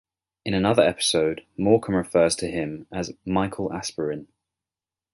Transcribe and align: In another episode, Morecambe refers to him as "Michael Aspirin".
In 0.43 0.55
another 0.55 0.81
episode, 0.81 1.45
Morecambe 1.59 1.93
refers 1.93 2.35
to 2.37 2.47
him 2.47 2.87
as 2.91 3.13
"Michael 3.23 3.71
Aspirin". 3.71 4.29